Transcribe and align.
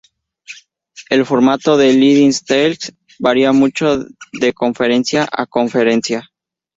El 1.11 1.27
formato 1.27 1.77
de 1.77 1.93
"lightning 1.93 2.33
talks" 2.33 2.91
varía 3.19 3.51
mucho 3.51 4.03
de 4.33 4.51
conferencia 4.51 5.29
a 5.31 5.45
conferencia. 5.45 6.27